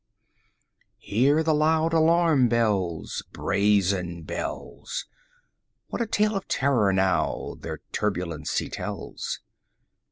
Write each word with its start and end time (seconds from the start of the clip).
35 1.01 1.03
III 1.03 1.11
Hear 1.19 1.43
the 1.43 1.53
loud 1.53 1.93
alarum 1.93 2.49
bells, 2.49 3.21
Brazen 3.33 4.23
bells! 4.23 5.05
What 5.89 6.01
a 6.01 6.07
tale 6.07 6.35
of 6.35 6.47
terror, 6.47 6.91
now, 6.91 7.55
their 7.61 7.81
turbulency 7.91 8.67
tells! 8.67 9.41